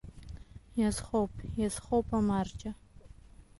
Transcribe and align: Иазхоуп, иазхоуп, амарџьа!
Иазхоуп, 0.79 1.33
иазхоуп, 1.59 2.07
амарџьа! 2.17 2.71